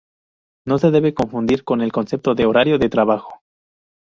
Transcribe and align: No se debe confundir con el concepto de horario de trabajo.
No 0.65 0.79
se 0.79 0.89
debe 0.89 1.13
confundir 1.13 1.63
con 1.63 1.79
el 1.81 1.91
concepto 1.91 2.33
de 2.33 2.47
horario 2.47 2.79
de 2.79 2.89
trabajo. 2.89 3.39